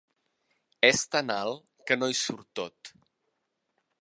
[0.89, 2.95] És tan alt que no hi surt tot.